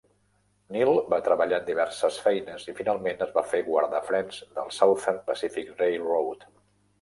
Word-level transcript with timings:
Neal 0.75 1.01
va 1.13 1.19
treballar 1.27 1.59
en 1.61 1.67
diverses 1.67 2.17
feines 2.27 2.65
i 2.73 2.75
finalment 2.79 3.21
es 3.27 3.35
va 3.35 3.45
fer 3.51 3.61
guardafrens 3.69 4.41
del 4.57 4.73
Southern 4.79 5.21
Pacific 5.29 5.71
Railroad. 5.85 6.51